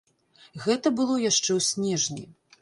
[0.63, 2.25] Гэта было яшчэ ў снежні.